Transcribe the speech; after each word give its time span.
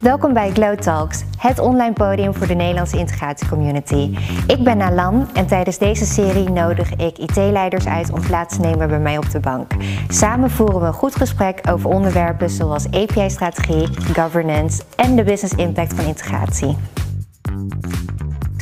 Welkom 0.00 0.32
bij 0.32 0.50
Glow 0.50 0.78
Talks, 0.78 1.24
het 1.38 1.58
online 1.58 1.92
podium 1.92 2.34
voor 2.34 2.46
de 2.46 2.54
Nederlandse 2.54 2.98
integratiecommunity. 2.98 4.16
Ik 4.46 4.64
ben 4.64 4.76
Nalan 4.76 5.28
en 5.34 5.46
tijdens 5.46 5.78
deze 5.78 6.04
serie 6.04 6.50
nodig 6.50 6.90
ik 6.94 7.18
IT-leiders 7.18 7.86
uit 7.86 8.12
om 8.12 8.20
plaats 8.20 8.54
te 8.56 8.60
nemen 8.60 8.88
bij 8.88 9.00
mij 9.00 9.16
op 9.16 9.30
de 9.30 9.40
bank. 9.40 9.72
Samen 10.08 10.50
voeren 10.50 10.80
we 10.80 10.86
een 10.86 10.92
goed 10.92 11.16
gesprek 11.16 11.60
over 11.70 11.90
onderwerpen 11.90 12.50
zoals 12.50 12.90
API-strategie, 12.90 13.88
governance 14.14 14.82
en 14.96 15.16
de 15.16 15.24
business 15.24 15.54
impact 15.54 15.94
van 15.94 16.04
integratie. 16.04 16.76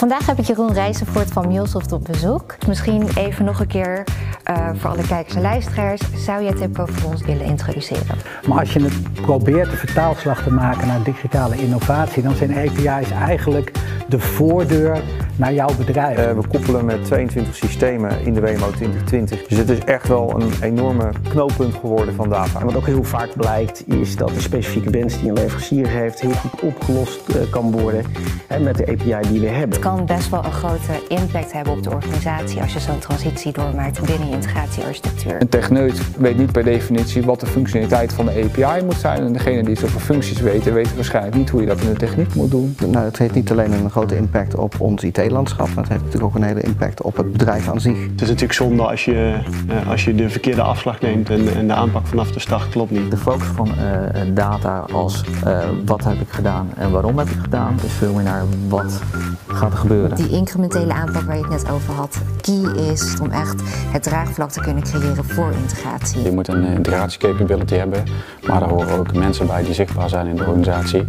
Vandaag 0.00 0.26
heb 0.26 0.38
ik 0.38 0.44
Jeroen 0.44 0.72
Rijzenvoort 0.72 1.30
van 1.30 1.48
Mulesoft 1.48 1.92
op 1.92 2.04
bezoek. 2.04 2.56
Misschien 2.66 3.08
even 3.16 3.44
nog 3.44 3.60
een 3.60 3.66
keer 3.66 4.04
uh, 4.50 4.70
voor 4.74 4.90
alle 4.90 5.06
kijkers 5.06 5.34
en 5.34 5.42
luisteraars, 5.42 6.00
zou 6.24 6.42
jij 6.42 6.52
Tipco 6.52 6.86
voor 6.86 7.10
ons 7.10 7.22
willen 7.22 7.44
introduceren? 7.44 8.18
Maar 8.46 8.58
als 8.58 8.72
je 8.72 8.82
het 8.82 9.12
probeert 9.12 9.70
de 9.70 9.76
vertaalslag 9.76 10.42
te 10.42 10.52
maken 10.52 10.86
naar 10.86 11.02
digitale 11.02 11.56
innovatie, 11.56 12.22
dan 12.22 12.34
zijn 12.34 12.56
API's 12.56 13.10
eigenlijk 13.10 13.72
de 14.08 14.18
voordeur 14.18 15.02
naar 15.40 15.54
jouw 15.54 15.74
bedrijf. 15.76 16.18
Uh, 16.18 16.32
we 16.32 16.48
koppelen 16.48 16.84
met 16.84 17.04
22 17.04 17.54
systemen 17.54 18.24
in 18.24 18.34
de 18.34 18.40
WMO 18.40 18.70
2020. 18.70 19.46
Dus 19.46 19.58
het 19.58 19.70
is 19.70 19.78
echt 19.78 20.08
wel 20.08 20.40
een 20.40 20.52
enorme 20.62 21.10
knooppunt 21.28 21.74
geworden 21.74 22.14
van 22.14 22.28
data. 22.28 22.60
En 22.60 22.66
wat 22.66 22.76
ook 22.76 22.86
heel 22.86 23.04
vaak 23.04 23.36
blijkt 23.36 23.88
is 23.88 24.16
dat 24.16 24.28
de 24.28 24.40
specifieke 24.40 24.90
wens 24.90 25.20
die 25.20 25.28
een 25.28 25.34
leverancier 25.34 25.88
heeft 25.88 26.20
heel 26.20 26.30
goed 26.30 26.60
opgelost 26.60 27.20
uh, 27.28 27.36
kan 27.50 27.70
worden 27.70 28.04
hè, 28.46 28.58
met 28.58 28.76
de 28.76 28.86
API 28.86 29.28
die 29.28 29.40
we 29.40 29.46
hebben. 29.46 29.70
Het 29.70 29.78
kan 29.78 30.06
best 30.06 30.30
wel 30.30 30.44
een 30.44 30.52
grote 30.52 31.06
impact 31.08 31.52
hebben 31.52 31.72
op 31.72 31.82
de 31.82 31.90
organisatie 31.90 32.60
als 32.60 32.72
je 32.72 32.80
zo'n 32.80 32.98
transitie 32.98 33.52
doormaakt 33.52 34.06
binnen 34.06 34.28
je 34.28 34.34
integratiearchitectuur. 34.34 35.40
Een 35.40 35.48
techneut 35.48 36.16
weet 36.16 36.36
niet 36.38 36.52
per 36.52 36.64
definitie 36.64 37.22
wat 37.22 37.40
de 37.40 37.46
functionaliteit 37.46 38.12
van 38.12 38.26
de 38.26 38.50
API 38.50 38.84
moet 38.84 38.94
zijn. 38.94 39.20
En 39.22 39.32
degene 39.32 39.62
die 39.62 39.78
zoveel 39.78 40.00
functies 40.00 40.40
weten, 40.40 40.74
weten 40.74 40.94
waarschijnlijk 40.94 41.36
niet 41.36 41.50
hoe 41.50 41.60
je 41.60 41.66
dat 41.66 41.80
in 41.80 41.88
de 41.88 41.98
techniek 41.98 42.34
moet 42.34 42.50
doen. 42.50 42.76
Nou, 42.86 43.04
het 43.04 43.18
heeft 43.18 43.34
niet 43.34 43.50
alleen 43.50 43.72
een 43.72 43.90
grote 43.90 44.16
impact 44.16 44.54
op 44.54 44.74
ons 44.80 45.02
IT-landschap, 45.02 45.29
maar 45.30 45.84
het 45.84 45.88
heeft 45.88 46.04
natuurlijk 46.04 46.22
ook 46.22 46.34
een 46.34 46.42
hele 46.42 46.60
impact 46.60 47.02
op 47.02 47.16
het 47.16 47.32
bedrijf 47.32 47.68
aan 47.68 47.80
zich. 47.80 48.02
Het 48.02 48.20
is 48.20 48.28
natuurlijk 48.28 48.52
zonde 48.52 48.82
als 48.82 49.04
je, 49.04 49.38
uh, 49.70 49.90
als 49.90 50.04
je 50.04 50.14
de 50.14 50.30
verkeerde 50.30 50.62
afslag 50.62 51.00
neemt 51.00 51.30
en, 51.30 51.54
en, 51.56 51.66
de 51.66 51.72
aanpak 51.72 52.06
vanaf 52.06 52.30
de 52.30 52.40
start 52.40 52.68
klopt 52.68 52.90
niet. 52.90 53.10
De 53.10 53.16
focus 53.16 53.46
van 53.46 53.68
uh, 53.68 54.34
data 54.34 54.84
als 54.92 55.24
uh, 55.46 55.58
wat 55.84 56.04
heb 56.04 56.20
ik 56.20 56.28
gedaan 56.28 56.70
en 56.76 56.90
waarom 56.90 57.18
heb 57.18 57.28
ik 57.28 57.38
gedaan, 57.42 57.74
is 57.84 57.92
veel 57.92 58.14
meer 58.14 58.24
naar 58.24 58.44
wat 58.68 59.00
gaat 59.46 59.72
er 59.72 59.78
gebeuren. 59.78 60.16
Die 60.16 60.28
incrementele 60.28 60.92
aanpak 60.92 61.22
waar 61.22 61.36
je 61.36 61.42
het 61.42 61.50
net 61.50 61.70
over 61.70 61.94
had, 61.94 62.18
key 62.40 62.90
is 62.92 63.16
om 63.22 63.30
echt 63.30 63.62
het 63.66 64.02
draagvlak 64.02 64.50
te 64.50 64.60
kunnen 64.60 64.82
creëren 64.82 65.24
voor 65.24 65.52
integratie. 65.62 66.22
Je 66.22 66.32
moet 66.32 66.48
een 66.48 66.64
integratie 66.64 67.18
capability 67.18 67.74
hebben, 67.74 68.04
maar 68.46 68.60
daar 68.60 68.68
horen 68.68 68.98
ook 68.98 69.14
mensen 69.14 69.46
bij 69.46 69.62
die 69.62 69.74
zichtbaar 69.74 70.08
zijn 70.08 70.26
in 70.26 70.36
de 70.36 70.44
organisatie. 70.44 71.04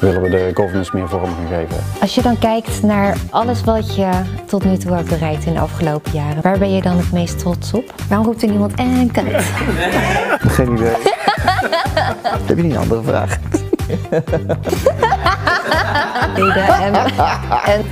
Willen 0.00 0.22
we 0.22 0.30
de 0.30 0.50
governance 0.54 0.96
meer 0.96 1.08
vorm 1.08 1.24
gaan 1.24 1.46
geven. 1.48 1.76
Als 2.00 2.14
je 2.14 2.22
dan 2.22 2.38
kijkt 2.38 2.82
naar 2.82 3.16
wat 3.62 3.94
je 3.94 4.10
tot 4.46 4.64
nu 4.64 4.76
toe 4.76 4.92
hebt 4.92 5.08
bereikt 5.08 5.44
in 5.44 5.52
de 5.52 5.60
afgelopen 5.60 6.12
jaren, 6.12 6.42
waar 6.42 6.58
ben 6.58 6.74
je 6.74 6.82
dan 6.82 6.96
het 6.96 7.12
meest 7.12 7.38
trots 7.38 7.72
op? 7.72 7.94
Waarom 8.08 8.26
roept 8.26 8.42
er 8.42 8.48
niemand 8.48 8.74
en 8.74 9.10
kat? 9.10 9.24
Geen 10.56 10.72
idee. 10.72 10.86
Heb 12.46 12.56
je 12.56 12.62
niet 12.62 12.72
een 12.72 12.78
andere 12.78 13.02
vraag? 13.02 13.38
en, 16.80 16.94
en 17.64 17.84